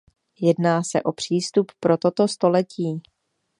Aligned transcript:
Jedná 0.41 0.83
se 0.83 1.03
o 1.03 1.11
přístup 1.11 1.71
pro 1.79 1.97
toto 1.97 2.27
století. 2.27 3.01